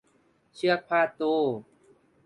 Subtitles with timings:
[0.55, 1.41] เชือกพาดตู้